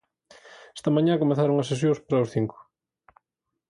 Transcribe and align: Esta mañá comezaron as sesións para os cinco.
Esta 0.77 0.93
mañá 0.95 1.13
comezaron 1.21 1.57
as 1.57 1.69
sesións 1.71 1.99
para 2.07 2.25
os 2.25 2.31
cinco. 2.35 2.57